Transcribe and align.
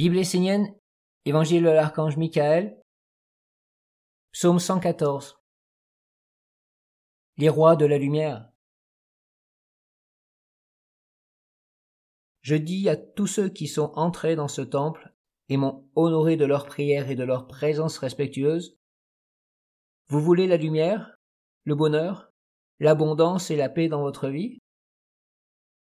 Bible 0.00 0.16
essénienne, 0.16 0.74
Évangile 1.26 1.62
de 1.62 1.68
l'archange 1.68 2.16
Michael, 2.16 2.80
Psaume 4.32 4.58
114. 4.58 5.38
Les 7.36 7.50
rois 7.50 7.76
de 7.76 7.84
la 7.84 7.98
lumière. 7.98 8.50
Je 12.40 12.54
dis 12.54 12.88
à 12.88 12.96
tous 12.96 13.26
ceux 13.26 13.50
qui 13.50 13.68
sont 13.68 13.92
entrés 13.94 14.36
dans 14.36 14.48
ce 14.48 14.62
temple 14.62 15.12
et 15.50 15.58
m'ont 15.58 15.86
honoré 15.94 16.38
de 16.38 16.46
leur 16.46 16.64
prière 16.64 17.10
et 17.10 17.14
de 17.14 17.24
leur 17.24 17.46
présence 17.46 17.98
respectueuse, 17.98 18.78
vous 20.08 20.22
voulez 20.22 20.46
la 20.46 20.56
lumière, 20.56 21.14
le 21.64 21.74
bonheur, 21.74 22.32
l'abondance 22.78 23.50
et 23.50 23.56
la 23.56 23.68
paix 23.68 23.88
dans 23.88 24.00
votre 24.00 24.30
vie? 24.30 24.60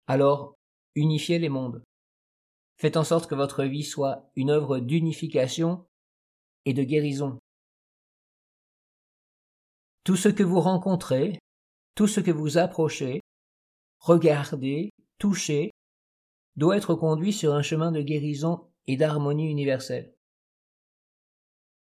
Alors, 0.07 0.55
unifiez 0.95 1.37
les 1.37 1.49
mondes. 1.49 1.83
Faites 2.77 2.97
en 2.97 3.03
sorte 3.03 3.29
que 3.29 3.35
votre 3.35 3.63
vie 3.63 3.83
soit 3.83 4.29
une 4.35 4.49
œuvre 4.49 4.79
d'unification 4.79 5.85
et 6.65 6.73
de 6.73 6.83
guérison. 6.83 7.39
Tout 10.03 10.15
ce 10.15 10.29
que 10.29 10.43
vous 10.43 10.59
rencontrez, 10.59 11.39
tout 11.95 12.07
ce 12.07 12.19
que 12.19 12.31
vous 12.31 12.57
approchez, 12.57 13.21
regardez, 13.99 14.91
touchez, 15.19 15.71
doit 16.55 16.77
être 16.77 16.95
conduit 16.95 17.33
sur 17.33 17.53
un 17.53 17.61
chemin 17.61 17.91
de 17.91 18.01
guérison 18.01 18.67
et 18.87 18.97
d'harmonie 18.97 19.49
universelle. 19.49 20.13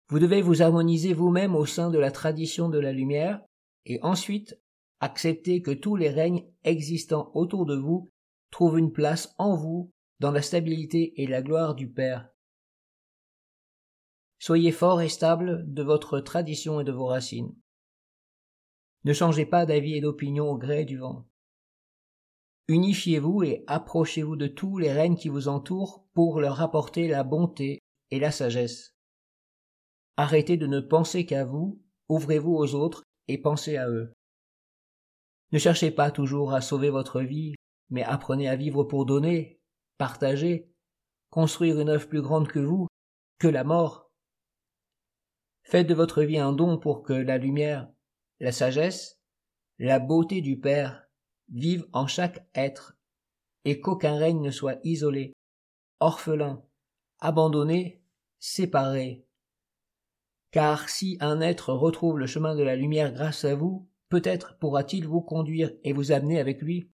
Vous 0.08 0.18
devez 0.18 0.42
vous 0.42 0.62
harmoniser 0.62 1.14
vous-même 1.14 1.56
au 1.56 1.64
sein 1.64 1.90
de 1.90 1.98
la 1.98 2.10
tradition 2.10 2.68
de 2.68 2.78
la 2.78 2.92
lumière 2.92 3.42
et 3.86 3.98
ensuite 4.02 4.60
accepter 5.00 5.62
que 5.62 5.70
tous 5.70 5.96
les 5.96 6.10
règnes 6.10 6.46
existants 6.62 7.30
autour 7.34 7.64
de 7.64 7.76
vous 7.76 8.10
trouvent 8.50 8.78
une 8.78 8.92
place 8.92 9.34
en 9.38 9.56
vous 9.56 9.90
dans 10.24 10.32
la 10.32 10.40
stabilité 10.40 11.20
et 11.20 11.26
la 11.26 11.42
gloire 11.42 11.74
du 11.74 11.86
Père. 11.86 12.30
Soyez 14.38 14.72
fort 14.72 15.02
et 15.02 15.10
stable 15.10 15.70
de 15.70 15.82
votre 15.82 16.18
tradition 16.18 16.80
et 16.80 16.84
de 16.84 16.92
vos 16.92 17.04
racines. 17.04 17.54
Ne 19.04 19.12
changez 19.12 19.44
pas 19.44 19.66
d'avis 19.66 19.96
et 19.96 20.00
d'opinion 20.00 20.48
au 20.50 20.56
gré 20.56 20.86
du 20.86 20.96
vent. 20.96 21.28
Unifiez-vous 22.68 23.42
et 23.42 23.64
approchez-vous 23.66 24.36
de 24.36 24.46
tous 24.46 24.78
les 24.78 24.90
règnes 24.90 25.18
qui 25.18 25.28
vous 25.28 25.46
entourent 25.46 26.06
pour 26.14 26.40
leur 26.40 26.62
apporter 26.62 27.06
la 27.06 27.22
bonté 27.22 27.80
et 28.10 28.18
la 28.18 28.30
sagesse. 28.30 28.96
Arrêtez 30.16 30.56
de 30.56 30.66
ne 30.66 30.80
penser 30.80 31.26
qu'à 31.26 31.44
vous, 31.44 31.82
ouvrez-vous 32.08 32.54
aux 32.54 32.74
autres 32.74 33.02
et 33.28 33.36
pensez 33.36 33.76
à 33.76 33.90
eux. 33.90 34.14
Ne 35.52 35.58
cherchez 35.58 35.90
pas 35.90 36.10
toujours 36.10 36.54
à 36.54 36.62
sauver 36.62 36.88
votre 36.88 37.20
vie, 37.20 37.56
mais 37.90 38.04
apprenez 38.04 38.48
à 38.48 38.56
vivre 38.56 38.84
pour 38.84 39.04
donner, 39.04 39.60
partager, 40.04 40.70
construire 41.30 41.80
une 41.80 41.88
œuvre 41.88 42.06
plus 42.06 42.20
grande 42.20 42.46
que 42.46 42.58
vous, 42.58 42.88
que 43.38 43.48
la 43.48 43.64
mort. 43.64 44.12
Faites 45.62 45.86
de 45.86 45.94
votre 45.94 46.22
vie 46.22 46.36
un 46.36 46.52
don 46.52 46.76
pour 46.76 47.02
que 47.02 47.14
la 47.14 47.38
lumière, 47.38 47.88
la 48.38 48.52
sagesse, 48.52 49.18
la 49.78 50.00
beauté 50.00 50.42
du 50.42 50.60
Père 50.60 51.08
vivent 51.48 51.88
en 51.94 52.06
chaque 52.06 52.46
être, 52.54 52.98
et 53.64 53.80
qu'aucun 53.80 54.18
règne 54.18 54.42
ne 54.42 54.50
soit 54.50 54.78
isolé, 54.84 55.32
orphelin, 56.00 56.62
abandonné, 57.20 58.02
séparé. 58.38 59.26
Car 60.50 60.90
si 60.90 61.16
un 61.20 61.40
être 61.40 61.72
retrouve 61.72 62.18
le 62.18 62.26
chemin 62.26 62.54
de 62.54 62.62
la 62.62 62.76
lumière 62.76 63.10
grâce 63.10 63.46
à 63.46 63.54
vous, 63.54 63.88
peut-être 64.10 64.58
pourra-t-il 64.58 65.08
vous 65.08 65.22
conduire 65.22 65.72
et 65.82 65.94
vous 65.94 66.12
amener 66.12 66.40
avec 66.40 66.60
lui. 66.60 66.90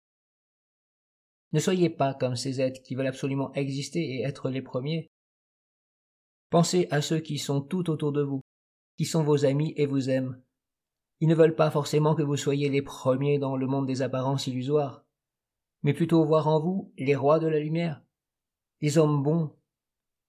Ne 1.52 1.60
soyez 1.60 1.88
pas 1.90 2.14
comme 2.14 2.36
ces 2.36 2.60
êtres 2.60 2.82
qui 2.82 2.94
veulent 2.94 3.06
absolument 3.06 3.52
exister 3.54 4.00
et 4.00 4.22
être 4.22 4.50
les 4.50 4.62
premiers. 4.62 5.08
Pensez 6.50 6.88
à 6.90 7.00
ceux 7.00 7.20
qui 7.20 7.38
sont 7.38 7.60
tout 7.60 7.90
autour 7.90 8.12
de 8.12 8.22
vous, 8.22 8.40
qui 8.96 9.04
sont 9.04 9.22
vos 9.22 9.44
amis 9.44 9.72
et 9.76 9.86
vous 9.86 10.10
aiment. 10.10 10.42
Ils 11.20 11.28
ne 11.28 11.34
veulent 11.34 11.56
pas 11.56 11.70
forcément 11.70 12.14
que 12.14 12.22
vous 12.22 12.36
soyez 12.36 12.68
les 12.68 12.82
premiers 12.82 13.38
dans 13.38 13.56
le 13.56 13.66
monde 13.66 13.86
des 13.86 14.02
apparences 14.02 14.46
illusoires, 14.46 15.04
mais 15.82 15.94
plutôt 15.94 16.24
voir 16.24 16.48
en 16.48 16.60
vous 16.60 16.92
les 16.96 17.16
rois 17.16 17.38
de 17.38 17.48
la 17.48 17.58
lumière, 17.58 18.02
les 18.80 18.98
hommes 18.98 19.22
bons, 19.22 19.56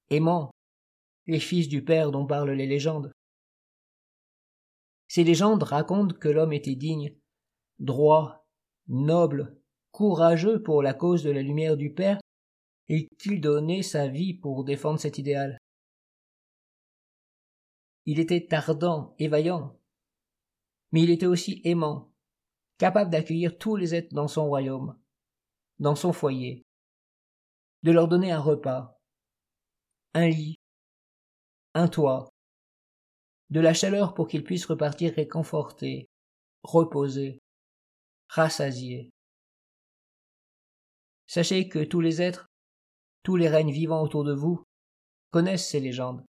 aimants, 0.09 0.52
les 1.28 1.40
fils 1.40 1.68
du 1.68 1.84
Père 1.84 2.12
dont 2.12 2.25
parlent 2.25 2.52
les 2.52 2.66
légendes. 2.66 3.12
Ces 5.08 5.24
légendes 5.24 5.63
racontent 5.63 6.16
que 6.16 6.29
l'homme 6.29 6.53
était 6.53 6.75
digne, 6.75 7.16
droit, 7.79 8.47
noble, 8.88 9.59
courageux 9.99 10.63
pour 10.63 10.81
la 10.81 10.93
cause 10.93 11.23
de 11.23 11.29
la 11.29 11.41
lumière 11.41 11.75
du 11.75 11.93
Père, 11.93 12.21
et 12.87 13.09
qu'il 13.19 13.41
donnait 13.41 13.83
sa 13.83 14.07
vie 14.07 14.33
pour 14.33 14.63
défendre 14.63 14.97
cet 14.97 15.17
idéal? 15.17 15.57
Il 18.05 18.17
était 18.17 18.53
ardent 18.53 19.13
et 19.19 19.27
vaillant, 19.27 19.77
mais 20.93 21.01
il 21.01 21.09
était 21.09 21.25
aussi 21.25 21.59
aimant, 21.65 22.13
capable 22.77 23.11
d'accueillir 23.11 23.57
tous 23.57 23.75
les 23.75 23.93
êtres 23.93 24.15
dans 24.15 24.29
son 24.29 24.45
royaume, 24.45 24.97
dans 25.79 25.95
son 25.95 26.13
foyer, 26.13 26.63
de 27.83 27.91
leur 27.91 28.07
donner 28.07 28.31
un 28.31 28.39
repas, 28.39 28.97
un 30.13 30.29
lit, 30.29 30.55
un 31.73 31.89
toit, 31.89 32.29
de 33.49 33.59
la 33.59 33.73
chaleur 33.73 34.13
pour 34.13 34.29
qu'ils 34.29 34.45
puissent 34.45 34.66
repartir 34.66 35.13
réconfortés, 35.13 36.07
reposés, 36.63 37.39
rassasiés. 38.29 39.11
Sachez 41.29 41.69
que 41.69 41.84
tous 41.84 42.01
les 42.01 42.23
êtres, 42.23 42.47
tous 43.22 43.35
les 43.35 43.47
règnes 43.47 43.72
vivants 43.72 44.01
autour 44.01 44.23
de 44.23 44.34
vous, 44.34 44.63
connaissent 45.29 45.69
ces 45.69 45.79
légendes, 45.79 46.25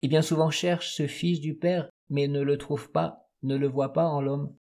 et 0.00 0.06
bien 0.06 0.22
souvent 0.22 0.48
cherchent 0.48 0.94
ce 0.94 1.08
Fils 1.08 1.40
du 1.40 1.56
Père, 1.56 1.90
mais 2.08 2.28
ne 2.28 2.40
le 2.40 2.56
trouvent 2.56 2.92
pas, 2.92 3.28
ne 3.42 3.56
le 3.56 3.66
voient 3.66 3.92
pas 3.92 4.06
en 4.06 4.20
l'homme. 4.20 4.56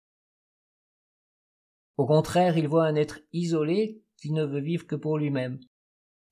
Au 1.97 2.06
contraire, 2.06 2.59
ils 2.59 2.69
voient 2.69 2.84
un 2.84 2.97
être 2.97 3.21
isolé 3.33 4.03
qui 4.19 4.31
ne 4.31 4.45
veut 4.45 4.61
vivre 4.61 4.87
que 4.87 4.95
pour 4.95 5.17
lui-même, 5.17 5.59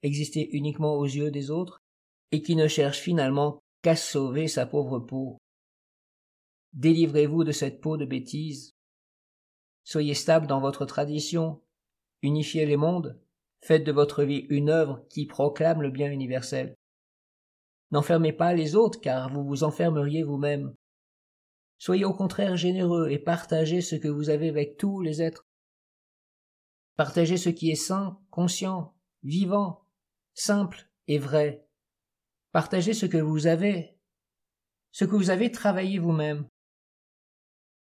exister 0.02 0.46
uniquement 0.54 0.96
aux 0.96 1.06
yeux 1.06 1.30
des 1.30 1.50
autres, 1.50 1.78
et 2.30 2.42
qui 2.42 2.56
ne 2.56 2.68
cherche 2.68 2.98
finalement 2.98 3.58
qu'à 3.80 3.96
sauver 3.96 4.48
sa 4.48 4.66
pauvre 4.66 4.98
peau. 4.98 5.38
Délivrez-vous 6.74 7.44
de 7.44 7.52
cette 7.52 7.80
peau 7.80 7.96
de 7.96 8.04
bêtise. 8.04 8.72
Soyez 9.84 10.12
stable 10.12 10.46
dans 10.46 10.60
votre 10.60 10.84
tradition, 10.84 11.62
unifiez 12.22 12.66
les 12.66 12.76
mondes, 12.76 13.20
faites 13.60 13.84
de 13.84 13.92
votre 13.92 14.24
vie 14.24 14.46
une 14.48 14.70
œuvre 14.70 15.04
qui 15.08 15.26
proclame 15.26 15.82
le 15.82 15.90
bien 15.90 16.10
universel. 16.10 16.74
N'enfermez 17.90 18.32
pas 18.32 18.52
les 18.52 18.76
autres, 18.76 19.00
car 19.00 19.32
vous 19.32 19.44
vous 19.44 19.64
enfermeriez 19.64 20.22
vous-même. 20.22 20.74
Soyez 21.78 22.04
au 22.04 22.12
contraire 22.12 22.56
généreux 22.56 23.08
et 23.10 23.18
partagez 23.18 23.80
ce 23.80 23.96
que 23.96 24.08
vous 24.08 24.30
avez 24.30 24.48
avec 24.48 24.76
tous 24.76 25.00
les 25.00 25.22
êtres. 25.22 25.46
Partagez 26.96 27.36
ce 27.36 27.48
qui 27.48 27.70
est 27.70 27.76
sain, 27.76 28.18
conscient, 28.30 28.94
vivant, 29.22 29.86
simple 30.34 30.90
et 31.06 31.18
vrai. 31.18 31.64
Partagez 32.52 32.94
ce 32.94 33.06
que 33.06 33.18
vous 33.18 33.46
avez, 33.46 33.96
ce 34.90 35.04
que 35.04 35.14
vous 35.14 35.30
avez 35.30 35.52
travaillé 35.52 35.98
vous-même. 35.98 36.48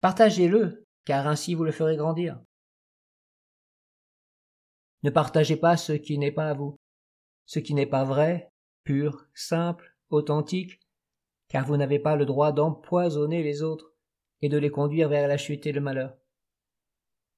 Partagez-le, 0.01 0.85
car 1.03 1.27
ainsi 1.27 1.55
vous 1.55 1.63
le 1.63 1.71
ferez 1.71 1.97
grandir. 1.97 2.39
Ne 5.03 5.09
partagez 5.09 5.57
pas 5.57 5.77
ce 5.77 5.93
qui 5.93 6.17
n'est 6.17 6.31
pas 6.31 6.49
à 6.49 6.53
vous, 6.53 6.77
ce 7.45 7.59
qui 7.59 7.73
n'est 7.73 7.85
pas 7.85 8.03
vrai, 8.03 8.51
pur, 8.83 9.27
simple, 9.33 9.95
authentique, 10.09 10.79
car 11.49 11.65
vous 11.65 11.77
n'avez 11.77 11.99
pas 11.99 12.15
le 12.15 12.25
droit 12.25 12.51
d'empoisonner 12.51 13.43
les 13.43 13.61
autres 13.61 13.93
et 14.41 14.49
de 14.49 14.57
les 14.57 14.71
conduire 14.71 15.09
vers 15.09 15.27
la 15.27 15.37
chute 15.37 15.65
et 15.65 15.71
le 15.71 15.81
malheur. 15.81 16.15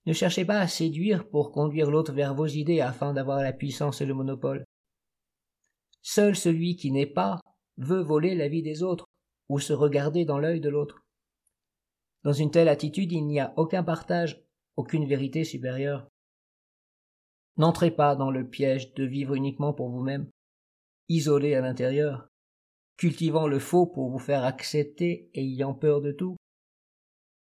Ne 0.06 0.14
cherchez 0.14 0.46
pas 0.46 0.60
à 0.60 0.68
séduire 0.68 1.30
pour 1.30 1.52
conduire 1.52 1.92
l'autre 1.92 2.14
vers 2.14 2.34
vos 2.34 2.48
idées 2.48 2.82
afin 2.82 3.14
d'avoir 3.14 3.42
la 3.42 3.54
puissance 3.54 4.02
et 4.02 4.06
le 4.06 4.14
monopole. 4.14 4.66
Seul 6.02 6.36
celui 6.36 6.76
qui 6.76 6.92
n'est 6.92 7.06
pas 7.06 7.40
veut 7.78 8.02
voler 8.02 8.36
la 8.36 8.48
vie 8.48 8.64
des 8.64 8.84
autres 8.84 9.06
ou 9.50 9.60
se 9.60 9.74
regarder 9.74 10.26
dans 10.26 10.40
l'œil 10.40 10.62
de 10.62 10.70
l'autre. 10.70 11.04
Dans 12.24 12.34
une 12.34 12.52
telle 12.52 12.70
attitude, 12.70 13.12
il 13.12 13.26
n'y 13.26 13.40
a 13.40 13.54
aucun 13.58 13.84
partage, 13.84 14.42
aucune 14.76 15.06
vérité 15.06 15.44
supérieure. 15.44 16.08
N'entrez 17.60 17.92
pas 17.92 18.16
dans 18.16 18.32
le 18.32 18.50
piège 18.50 18.94
de 18.94 19.04
vivre 19.04 19.36
uniquement 19.36 19.74
pour 19.74 19.90
vous-même, 19.90 20.32
isolé 21.10 21.56
à 21.56 21.62
l'intérieur, 21.62 22.30
cultivant 22.96 23.48
le 23.48 23.60
faux 23.60 23.86
pour 23.86 24.10
vous 24.10 24.18
faire 24.18 24.46
accepter 24.46 25.30
et 25.34 25.42
ayant 25.42 25.74
peur 25.74 26.00
de 26.00 26.14
tout. 26.14 26.38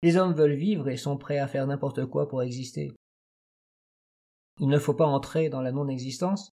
Les 0.02 0.18
hommes 0.18 0.34
veulent 0.34 0.56
vivre 0.56 0.90
et 0.90 0.98
sont 0.98 1.16
prêts 1.16 1.38
à 1.38 1.48
faire 1.48 1.68
n'importe 1.68 2.08
quoi 2.08 2.28
pour 2.28 2.42
exister. 2.42 2.92
Il 4.60 4.68
ne 4.68 4.80
faut 4.80 4.96
pas 4.96 5.06
entrer 5.06 5.48
dans 5.48 5.62
la 5.62 5.72
non-existence, 5.72 6.50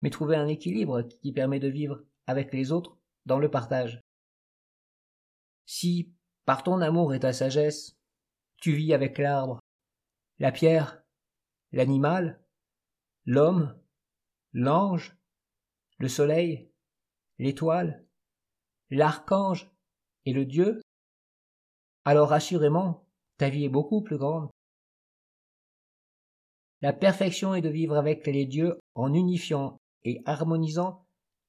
mais 0.00 0.10
trouver 0.10 0.36
un 0.36 0.46
équilibre 0.46 1.02
qui 1.02 1.32
permet 1.32 1.58
de 1.58 1.68
vivre 1.68 2.04
avec 2.28 2.52
les 2.52 2.70
autres 2.70 2.96
dans 3.26 3.40
le 3.40 3.50
partage. 3.50 4.00
Si, 5.66 6.14
par 6.44 6.62
ton 6.62 6.80
amour 6.80 7.12
et 7.12 7.18
ta 7.20 7.32
sagesse, 7.32 7.96
tu 8.58 8.72
vis 8.72 8.94
avec 8.94 9.18
l'arbre, 9.18 9.58
la 10.38 10.52
pierre, 10.52 11.02
l'animal, 11.72 12.43
l'homme, 13.26 13.78
l'ange, 14.52 15.16
le 15.98 16.08
soleil, 16.08 16.70
l'étoile, 17.38 18.06
l'archange 18.90 19.70
et 20.24 20.32
le 20.32 20.44
Dieu, 20.44 20.80
alors 22.04 22.32
assurément 22.32 23.06
ta 23.38 23.48
vie 23.48 23.64
est 23.64 23.70
beaucoup 23.70 24.02
plus 24.02 24.18
grande. 24.18 24.50
La 26.82 26.92
perfection 26.92 27.54
est 27.54 27.62
de 27.62 27.68
vivre 27.68 27.96
avec 27.96 28.26
les 28.26 28.46
dieux 28.46 28.78
en 28.94 29.12
unifiant 29.14 29.78
et 30.02 30.20
harmonisant 30.26 31.06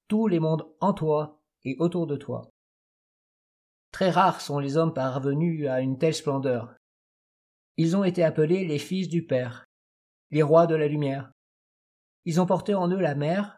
tous 0.07 0.27
les 0.27 0.39
mondes 0.39 0.65
en 0.79 0.93
toi 0.93 1.41
et 1.65 1.75
autour 1.79 2.07
de 2.07 2.15
toi. 2.15 2.49
Très 3.91 4.09
rares 4.09 4.41
sont 4.41 4.59
les 4.59 4.77
hommes 4.77 4.93
parvenus 4.93 5.67
à 5.67 5.81
une 5.81 5.97
telle 5.97 6.13
splendeur. 6.13 6.75
Ils 7.77 7.97
ont 7.97 8.03
été 8.03 8.23
appelés 8.23 8.65
les 8.65 8.79
fils 8.79 9.09
du 9.09 9.25
Père, 9.25 9.65
les 10.31 10.43
rois 10.43 10.67
de 10.67 10.75
la 10.75 10.87
lumière. 10.87 11.31
Ils 12.25 12.41
ont 12.41 12.45
porté 12.45 12.73
en 12.73 12.89
eux 12.89 12.99
la 12.99 13.15
mer, 13.15 13.57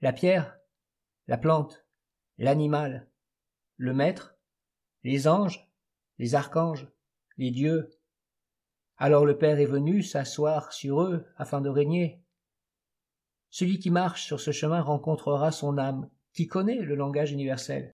la 0.00 0.12
pierre, 0.12 0.58
la 1.28 1.38
plante, 1.38 1.86
l'animal, 2.36 3.08
le 3.76 3.94
maître, 3.94 4.36
les 5.04 5.28
anges, 5.28 5.68
les 6.18 6.34
archanges, 6.34 6.88
les 7.36 7.50
dieux. 7.50 7.90
Alors 8.96 9.24
le 9.24 9.38
Père 9.38 9.60
est 9.60 9.66
venu 9.66 10.02
s'asseoir 10.02 10.72
sur 10.72 11.02
eux 11.02 11.26
afin 11.36 11.60
de 11.60 11.68
régner. 11.68 12.20
Celui 13.50 13.78
qui 13.78 13.90
marche 13.90 14.24
sur 14.24 14.40
ce 14.40 14.50
chemin 14.50 14.82
rencontrera 14.82 15.52
son 15.52 15.78
âme, 15.78 16.10
qui 16.32 16.46
connaît 16.46 16.80
le 16.80 16.96
langage 16.96 17.32
universel. 17.32 17.92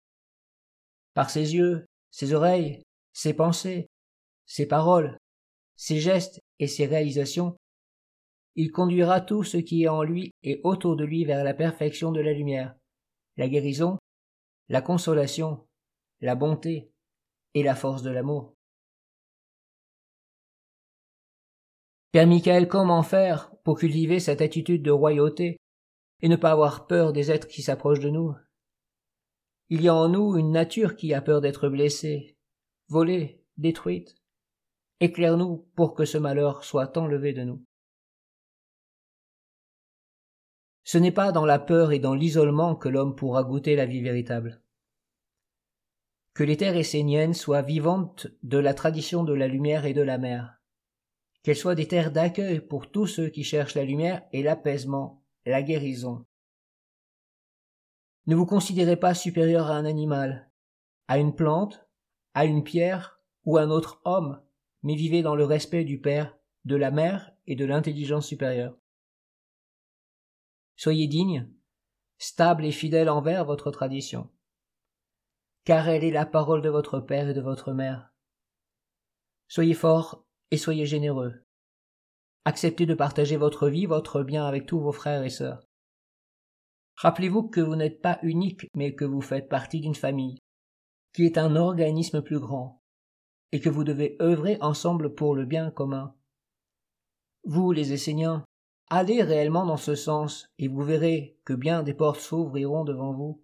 Par 1.13 1.29
ses 1.29 1.55
yeux, 1.55 1.85
ses 2.11 2.33
oreilles, 2.33 2.83
ses 3.13 3.33
pensées, 3.33 3.87
ses 4.45 4.65
paroles, 4.65 5.17
ses 5.75 5.99
gestes 5.99 6.41
et 6.59 6.67
ses 6.67 6.85
réalisations, 6.85 7.55
il 8.55 8.71
conduira 8.71 9.21
tout 9.21 9.43
ce 9.43 9.57
qui 9.57 9.83
est 9.83 9.87
en 9.87 10.03
lui 10.03 10.31
et 10.43 10.59
autour 10.63 10.95
de 10.95 11.05
lui 11.05 11.25
vers 11.25 11.43
la 11.43 11.53
perfection 11.53 12.11
de 12.11 12.19
la 12.19 12.33
lumière, 12.33 12.75
la 13.37 13.47
guérison, 13.47 13.97
la 14.67 14.81
consolation, 14.81 15.67
la 16.21 16.35
bonté 16.35 16.91
et 17.53 17.63
la 17.63 17.75
force 17.75 18.03
de 18.03 18.09
l'amour. 18.09 18.53
Père 22.11 22.27
Michael, 22.27 22.67
comment 22.67 23.03
faire 23.03 23.51
pour 23.63 23.77
cultiver 23.77 24.19
cette 24.19 24.41
attitude 24.41 24.81
de 24.81 24.91
royauté 24.91 25.57
et 26.21 26.27
ne 26.27 26.35
pas 26.35 26.51
avoir 26.51 26.87
peur 26.87 27.13
des 27.13 27.31
êtres 27.31 27.47
qui 27.47 27.61
s'approchent 27.61 27.99
de 27.99 28.09
nous? 28.09 28.35
Il 29.69 29.83
y 29.83 29.87
a 29.87 29.93
en 29.93 30.09
nous 30.09 30.35
une 30.35 30.51
nature 30.51 30.95
qui 30.95 31.13
a 31.13 31.21
peur 31.21 31.39
d'être 31.41 31.69
blessée, 31.69 32.35
volée, 32.87 33.43
détruite. 33.57 34.15
Éclaire-nous 34.99 35.69
pour 35.75 35.93
que 35.93 36.05
ce 36.05 36.17
malheur 36.17 36.63
soit 36.63 36.97
enlevé 36.97 37.33
de 37.33 37.43
nous. 37.43 37.63
Ce 40.91 40.97
n'est 40.97 41.11
pas 41.11 41.31
dans 41.31 41.45
la 41.45 41.59
peur 41.59 41.91
et 41.91 41.99
dans 41.99 42.15
l'isolement 42.15 42.75
que 42.75 42.89
l'homme 42.89 43.15
pourra 43.15 43.43
goûter 43.43 43.75
la 43.75 43.85
vie 43.85 44.01
véritable. 44.01 44.63
Que 46.33 46.43
les 46.43 46.57
terres 46.57 46.77
esséniennes 46.77 47.35
soient 47.35 47.61
vivantes 47.61 48.25
de 48.41 48.57
la 48.57 48.73
tradition 48.73 49.23
de 49.23 49.33
la 49.33 49.47
lumière 49.47 49.85
et 49.85 49.93
de 49.93 50.01
la 50.01 50.17
mer, 50.17 50.63
qu'elles 51.43 51.55
soient 51.55 51.75
des 51.75 51.87
terres 51.87 52.11
d'accueil 52.11 52.59
pour 52.59 52.89
tous 52.89 53.05
ceux 53.05 53.29
qui 53.29 53.43
cherchent 53.43 53.75
la 53.75 53.83
lumière 53.83 54.23
et 54.33 54.41
l'apaisement, 54.41 55.23
la 55.45 55.61
guérison. 55.61 56.25
Ne 58.25 58.33
vous 58.33 58.47
considérez 58.47 58.97
pas 58.97 59.13
supérieur 59.13 59.67
à 59.67 59.75
un 59.75 59.85
animal, 59.85 60.49
à 61.07 61.19
une 61.19 61.35
plante, 61.35 61.87
à 62.33 62.45
une 62.45 62.63
pierre 62.63 63.21
ou 63.45 63.59
à 63.59 63.61
un 63.61 63.69
autre 63.69 64.01
homme, 64.05 64.41
mais 64.81 64.95
vivez 64.95 65.21
dans 65.21 65.35
le 65.35 65.45
respect 65.45 65.83
du 65.83 66.01
Père, 66.01 66.35
de 66.65 66.75
la 66.75 66.89
Mère 66.89 67.31
et 67.45 67.55
de 67.55 67.65
l'intelligence 67.65 68.25
supérieure. 68.25 68.75
Soyez 70.79 71.07
digne, 71.07 71.45
stable 72.19 72.63
et 72.63 72.71
fidèle 72.71 73.09
envers 73.09 73.43
votre 73.43 73.69
tradition, 73.69 74.29
car 75.65 75.89
elle 75.89 76.05
est 76.05 76.09
la 76.09 76.25
parole 76.25 76.61
de 76.61 76.69
votre 76.69 77.01
Père 77.01 77.27
et 77.27 77.33
de 77.33 77.41
votre 77.41 77.73
Mère. 77.73 78.13
Soyez 79.49 79.73
fort 79.73 80.25
et 80.51 80.57
soyez 80.57 80.85
généreux. 80.85 81.43
Acceptez 82.45 82.85
de 82.85 82.93
partager 82.93 83.35
votre 83.35 83.67
vie, 83.67 83.87
votre 83.87 84.23
bien 84.23 84.45
avec 84.45 84.67
tous 84.67 84.79
vos 84.79 84.93
frères 84.93 85.23
et 85.23 85.29
sœurs. 85.29 85.67
Rappelez-vous 86.95 87.49
que 87.49 87.59
vous 87.59 87.75
n'êtes 87.75 88.01
pas 88.01 88.17
unique, 88.23 88.65
mais 88.73 88.95
que 88.95 89.03
vous 89.03 89.19
faites 89.19 89.49
partie 89.49 89.81
d'une 89.81 89.95
famille, 89.95 90.39
qui 91.13 91.25
est 91.25 91.37
un 91.37 91.57
organisme 91.57 92.21
plus 92.21 92.39
grand, 92.39 92.81
et 93.51 93.59
que 93.59 93.67
vous 93.67 93.83
devez 93.83 94.15
œuvrer 94.21 94.57
ensemble 94.61 95.13
pour 95.13 95.35
le 95.35 95.43
bien 95.43 95.71
commun. 95.71 96.15
Vous, 97.43 97.73
les 97.73 97.91
Esséniens, 97.91 98.45
allez 98.89 99.21
réellement 99.23 99.65
dans 99.65 99.77
ce 99.77 99.95
sens, 99.95 100.49
et 100.57 100.67
vous 100.67 100.83
verrez 100.83 101.37
que 101.45 101.53
bien 101.53 101.83
des 101.83 101.93
portes 101.93 102.19
s'ouvriront 102.19 102.83
devant 102.83 103.13
vous. 103.13 103.43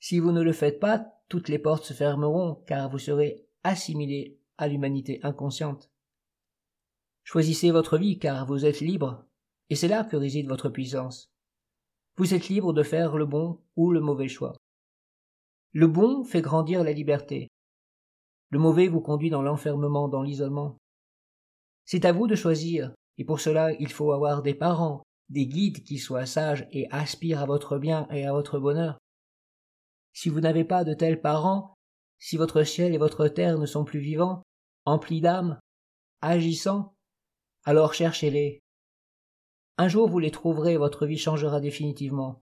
Si 0.00 0.18
vous 0.18 0.32
ne 0.32 0.42
le 0.42 0.52
faites 0.52 0.80
pas, 0.80 1.06
toutes 1.28 1.48
les 1.48 1.58
portes 1.58 1.84
se 1.84 1.92
fermeront, 1.92 2.62
car 2.66 2.90
vous 2.90 2.98
serez 2.98 3.46
assimilés 3.64 4.38
à 4.58 4.68
l'humanité 4.68 5.20
inconsciente. 5.22 5.90
Choisissez 7.24 7.70
votre 7.70 7.98
vie 7.98 8.18
car 8.18 8.46
vous 8.46 8.64
êtes 8.64 8.80
libre, 8.80 9.24
et 9.70 9.76
c'est 9.76 9.88
là 9.88 10.04
que 10.04 10.16
réside 10.16 10.48
votre 10.48 10.68
puissance. 10.68 11.32
Vous 12.16 12.34
êtes 12.34 12.48
libre 12.48 12.72
de 12.72 12.82
faire 12.82 13.16
le 13.16 13.26
bon 13.26 13.60
ou 13.76 13.90
le 13.90 14.00
mauvais 14.00 14.28
choix. 14.28 14.54
Le 15.72 15.86
bon 15.86 16.24
fait 16.24 16.42
grandir 16.42 16.84
la 16.84 16.92
liberté. 16.92 17.48
Le 18.50 18.58
mauvais 18.58 18.88
vous 18.88 19.00
conduit 19.00 19.30
dans 19.30 19.40
l'enfermement, 19.40 20.08
dans 20.08 20.22
l'isolement. 20.22 20.76
C'est 21.86 22.04
à 22.04 22.12
vous 22.12 22.26
de 22.26 22.34
choisir, 22.34 22.92
et 23.22 23.24
pour 23.24 23.38
cela 23.38 23.70
il 23.74 23.92
faut 23.92 24.10
avoir 24.10 24.42
des 24.42 24.52
parents, 24.52 25.04
des 25.28 25.46
guides 25.46 25.84
qui 25.84 25.98
soient 25.98 26.26
sages 26.26 26.66
et 26.72 26.88
aspirent 26.90 27.40
à 27.40 27.46
votre 27.46 27.78
bien 27.78 28.08
et 28.10 28.26
à 28.26 28.32
votre 28.32 28.58
bonheur. 28.58 28.98
Si 30.12 30.28
vous 30.28 30.40
n'avez 30.40 30.64
pas 30.64 30.82
de 30.82 30.92
tels 30.92 31.20
parents, 31.20 31.74
si 32.18 32.36
votre 32.36 32.64
ciel 32.64 32.92
et 32.92 32.98
votre 32.98 33.28
terre 33.28 33.58
ne 33.58 33.66
sont 33.66 33.84
plus 33.84 34.00
vivants, 34.00 34.42
emplis 34.86 35.20
d'âme, 35.20 35.60
agissants, 36.20 36.96
alors 37.62 37.94
cherchez-les. 37.94 38.58
Un 39.78 39.86
jour 39.86 40.08
vous 40.08 40.18
les 40.18 40.32
trouverez, 40.32 40.76
votre 40.76 41.06
vie 41.06 41.16
changera 41.16 41.60
définitivement. 41.60 42.42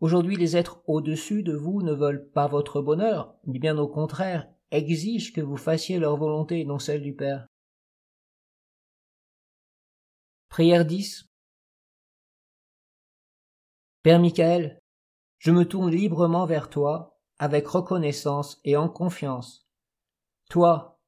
Aujourd'hui 0.00 0.36
les 0.36 0.56
êtres 0.56 0.80
au-dessus 0.86 1.42
de 1.42 1.52
vous 1.52 1.82
ne 1.82 1.92
veulent 1.92 2.30
pas 2.30 2.46
votre 2.46 2.80
bonheur, 2.80 3.34
mais 3.44 3.58
bien 3.58 3.76
au 3.76 3.86
contraire, 3.86 4.48
exigent 4.70 5.34
que 5.34 5.42
vous 5.42 5.58
fassiez 5.58 5.98
leur 5.98 6.16
volonté 6.16 6.60
et 6.60 6.64
non 6.64 6.78
celle 6.78 7.02
du 7.02 7.14
Père. 7.14 7.49
Prière 10.50 10.84
10 10.84 11.30
Père 14.02 14.18
Michael, 14.18 14.82
je 15.38 15.52
me 15.52 15.64
tourne 15.64 15.92
librement 15.92 16.44
vers 16.44 16.68
toi, 16.68 17.20
avec 17.38 17.68
reconnaissance 17.68 18.60
et 18.64 18.76
en 18.76 18.88
confiance. 18.88 19.68
Toi, 20.50 20.98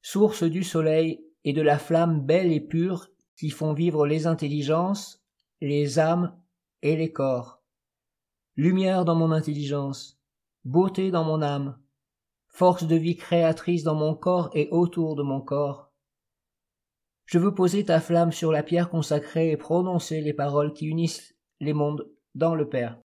source 0.00 0.44
du 0.44 0.64
soleil 0.64 1.22
et 1.44 1.52
de 1.52 1.60
la 1.60 1.78
flamme 1.78 2.24
belle 2.24 2.50
et 2.50 2.60
pure 2.62 3.08
qui 3.36 3.50
font 3.50 3.74
vivre 3.74 4.06
les 4.06 4.26
intelligences, 4.26 5.22
les 5.60 5.98
âmes 5.98 6.34
et 6.80 6.96
les 6.96 7.12
corps. 7.12 7.62
Lumière 8.56 9.04
dans 9.04 9.14
mon 9.14 9.30
intelligence, 9.30 10.18
beauté 10.64 11.10
dans 11.10 11.24
mon 11.24 11.42
âme, 11.42 11.78
force 12.48 12.84
de 12.84 12.96
vie 12.96 13.16
créatrice 13.16 13.82
dans 13.82 13.94
mon 13.94 14.14
corps 14.14 14.48
et 14.54 14.70
autour 14.70 15.16
de 15.16 15.22
mon 15.22 15.42
corps. 15.42 15.89
Je 17.30 17.38
veux 17.38 17.54
poser 17.54 17.84
ta 17.84 18.00
flamme 18.00 18.32
sur 18.32 18.50
la 18.50 18.64
pierre 18.64 18.90
consacrée 18.90 19.52
et 19.52 19.56
prononcer 19.56 20.20
les 20.20 20.34
paroles 20.34 20.72
qui 20.72 20.86
unissent 20.86 21.32
les 21.60 21.72
mondes 21.72 22.10
dans 22.34 22.56
le 22.56 22.68
Père. 22.68 23.00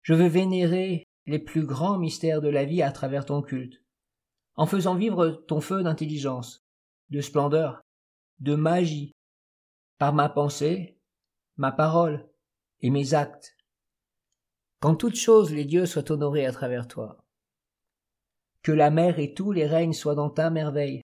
Je 0.00 0.14
veux 0.14 0.28
vénérer 0.28 1.04
les 1.26 1.38
plus 1.38 1.66
grands 1.66 1.98
mystères 1.98 2.40
de 2.40 2.48
la 2.48 2.64
vie 2.64 2.80
à 2.80 2.90
travers 2.90 3.26
ton 3.26 3.42
culte 3.42 3.82
en 4.54 4.64
faisant 4.64 4.94
vivre 4.94 5.44
ton 5.46 5.60
feu 5.60 5.82
d'intelligence, 5.82 6.64
de 7.10 7.20
splendeur, 7.20 7.82
de 8.40 8.54
magie, 8.54 9.12
par 9.98 10.14
ma 10.14 10.30
pensée, 10.30 10.98
ma 11.58 11.70
parole 11.70 12.26
et 12.80 12.88
mes 12.88 13.12
actes. 13.12 13.58
Qu'en 14.80 14.96
toutes 14.96 15.16
choses 15.16 15.52
les 15.52 15.66
dieux 15.66 15.84
soient 15.84 16.10
honorés 16.10 16.46
à 16.46 16.52
travers 16.52 16.88
toi. 16.88 17.18
Que 18.62 18.72
la 18.72 18.90
mer 18.90 19.18
et 19.18 19.34
tous 19.34 19.52
les 19.52 19.66
règnes 19.66 19.92
soient 19.92 20.14
dans 20.14 20.30
ta 20.30 20.48
merveille, 20.48 21.02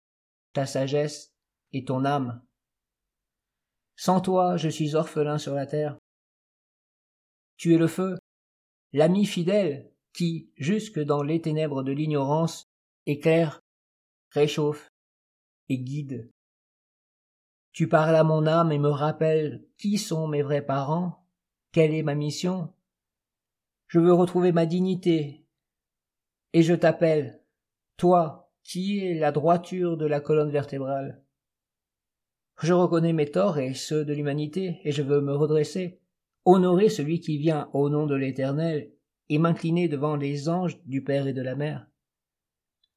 ta 0.54 0.66
sagesse 0.66 1.34
et 1.72 1.84
ton 1.84 2.06
âme. 2.06 2.42
Sans 3.96 4.22
toi, 4.22 4.58
je 4.58 4.70
suis 4.70 4.96
orphelin 4.96 5.38
sur 5.38 5.54
la 5.54 5.66
terre. 5.66 5.98
Tu 7.58 7.74
es 7.74 7.78
le 7.78 7.88
feu, 7.88 8.18
l'ami 8.92 9.26
fidèle 9.26 9.92
qui, 10.14 10.52
jusque 10.58 11.00
dans 11.00 11.24
les 11.24 11.42
ténèbres 11.42 11.84
de 11.84 11.92
l'ignorance, 11.92 12.66
éclaire, 13.06 13.62
réchauffe 14.32 14.90
et 15.70 15.80
guide. 15.80 16.30
Tu 17.72 17.88
parles 17.88 18.16
à 18.16 18.24
mon 18.24 18.46
âme 18.46 18.72
et 18.72 18.78
me 18.78 18.90
rappelles 18.90 19.66
qui 19.78 19.98
sont 19.98 20.28
mes 20.28 20.44
vrais 20.44 20.66
parents, 20.66 21.26
quelle 21.72 21.94
est 21.94 22.04
ma 22.04 22.14
mission. 22.14 22.74
Je 23.88 24.00
veux 24.00 24.14
retrouver 24.14 24.52
ma 24.52 24.66
dignité, 24.66 25.44
et 26.54 26.62
je 26.62 26.74
t'appelle, 26.74 27.44
toi 27.98 28.43
qui 28.64 29.06
es 29.06 29.16
la 29.16 29.32
droiture 29.32 29.98
de 29.98 30.06
la 30.06 30.20
colonne 30.20 30.52
vertébrale? 30.52 31.24
Je 32.62 32.74
reconnais 32.74 33.14
mes 33.14 33.30
torts 33.30 33.58
et 33.58 33.74
ceux 33.74 34.06
de 34.06 34.14
l'humanité, 34.14 34.80
et 34.84 34.92
je 34.92 35.02
veux 35.02 35.22
me 35.22 35.34
redresser, 35.34 36.00
honorer 36.46 36.90
celui 36.90 37.20
qui 37.20 37.38
vient 37.38 37.70
au 37.74 37.90
nom 37.90 38.06
de 38.06 38.16
l'Éternel, 38.16 38.92
et 39.30 39.38
m'incliner 39.38 39.88
devant 39.88 40.16
les 40.16 40.50
anges 40.50 40.82
du 40.86 41.04
Père 41.04 41.28
et 41.28 41.34
de 41.34 41.42
la 41.42 41.56
Mère. 41.56 41.88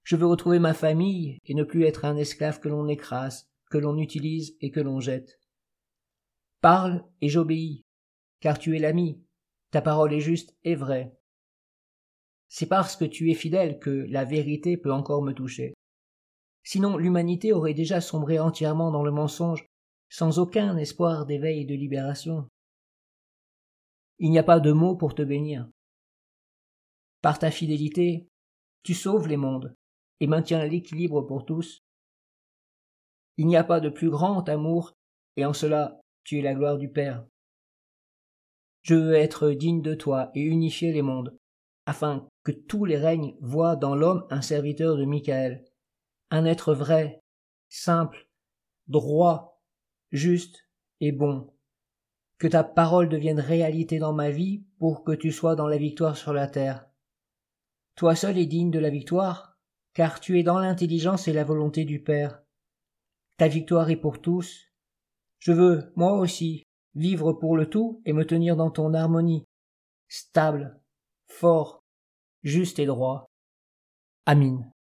Je 0.02 0.16
veux 0.16 0.26
retrouver 0.26 0.58
ma 0.58 0.74
famille 0.74 1.38
et 1.44 1.54
ne 1.54 1.64
plus 1.64 1.84
être 1.84 2.04
un 2.04 2.16
esclave 2.16 2.60
que 2.60 2.68
l'on 2.68 2.88
écrase, 2.88 3.50
que 3.70 3.78
l'on 3.78 3.98
utilise 3.98 4.56
et 4.60 4.70
que 4.70 4.80
l'on 4.80 5.00
jette. 5.00 5.40
Parle 6.60 7.04
et 7.20 7.28
j'obéis, 7.28 7.84
car 8.40 8.58
tu 8.58 8.76
es 8.76 8.78
l'ami, 8.78 9.22
ta 9.70 9.80
parole 9.80 10.12
est 10.12 10.20
juste 10.20 10.56
et 10.62 10.74
vraie. 10.74 11.16
C'est 12.58 12.64
parce 12.64 12.96
que 12.96 13.04
tu 13.04 13.30
es 13.30 13.34
fidèle 13.34 13.78
que 13.78 13.90
la 13.90 14.24
vérité 14.24 14.78
peut 14.78 14.90
encore 14.90 15.20
me 15.20 15.34
toucher. 15.34 15.74
Sinon 16.64 16.96
l'humanité 16.96 17.52
aurait 17.52 17.74
déjà 17.74 18.00
sombré 18.00 18.38
entièrement 18.38 18.90
dans 18.90 19.02
le 19.02 19.10
mensonge, 19.10 19.66
sans 20.08 20.38
aucun 20.38 20.74
espoir 20.78 21.26
d'éveil 21.26 21.60
et 21.60 21.64
de 21.66 21.74
libération. 21.74 22.48
Il 24.20 24.30
n'y 24.30 24.38
a 24.38 24.42
pas 24.42 24.58
de 24.58 24.72
mots 24.72 24.96
pour 24.96 25.14
te 25.14 25.20
bénir. 25.20 25.68
Par 27.20 27.38
ta 27.38 27.50
fidélité, 27.50 28.26
tu 28.84 28.94
sauves 28.94 29.28
les 29.28 29.36
mondes 29.36 29.76
et 30.20 30.26
maintiens 30.26 30.64
l'équilibre 30.64 31.20
pour 31.20 31.44
tous. 31.44 31.80
Il 33.36 33.48
n'y 33.48 33.58
a 33.58 33.64
pas 33.64 33.80
de 33.80 33.90
plus 33.90 34.08
grand 34.08 34.48
amour, 34.48 34.94
et 35.36 35.44
en 35.44 35.52
cela 35.52 36.00
tu 36.24 36.38
es 36.38 36.42
la 36.42 36.54
gloire 36.54 36.78
du 36.78 36.88
Père. 36.88 37.26
Je 38.80 38.94
veux 38.94 39.12
être 39.12 39.50
digne 39.50 39.82
de 39.82 39.92
toi 39.94 40.30
et 40.34 40.40
unifier 40.40 40.94
les 40.94 41.02
mondes, 41.02 41.36
afin 41.86 42.28
que 42.42 42.52
tous 42.52 42.84
les 42.84 42.96
règnes 42.96 43.36
voient 43.40 43.76
dans 43.76 43.94
l'homme 43.94 44.26
un 44.30 44.42
serviteur 44.42 44.96
de 44.96 45.04
Michael, 45.04 45.64
un 46.30 46.44
être 46.44 46.74
vrai, 46.74 47.22
simple, 47.68 48.28
droit, 48.88 49.62
juste 50.10 50.68
et 51.00 51.12
bon. 51.12 51.52
Que 52.38 52.48
ta 52.48 52.64
parole 52.64 53.08
devienne 53.08 53.40
réalité 53.40 53.98
dans 53.98 54.12
ma 54.12 54.30
vie 54.30 54.64
pour 54.78 55.04
que 55.04 55.12
tu 55.12 55.32
sois 55.32 55.56
dans 55.56 55.68
la 55.68 55.78
victoire 55.78 56.16
sur 56.16 56.32
la 56.32 56.48
terre. 56.48 56.86
Toi 57.94 58.14
seul 58.14 58.36
es 58.36 58.46
digne 58.46 58.70
de 58.70 58.78
la 58.78 58.90
victoire, 58.90 59.58
car 59.94 60.20
tu 60.20 60.38
es 60.38 60.42
dans 60.42 60.58
l'intelligence 60.58 61.28
et 61.28 61.32
la 61.32 61.44
volonté 61.44 61.84
du 61.84 62.02
Père. 62.02 62.42
Ta 63.38 63.48
victoire 63.48 63.88
est 63.90 63.96
pour 63.96 64.20
tous. 64.20 64.66
Je 65.38 65.52
veux, 65.52 65.92
moi 65.96 66.12
aussi, 66.12 66.64
vivre 66.94 67.32
pour 67.32 67.56
le 67.56 67.70
tout 67.70 68.02
et 68.04 68.12
me 68.12 68.26
tenir 68.26 68.56
dans 68.56 68.70
ton 68.70 68.92
harmonie, 68.92 69.44
stable, 70.08 70.80
fort, 71.36 71.82
juste 72.42 72.78
et 72.78 72.86
droit. 72.86 73.26
Amin. 74.26 74.72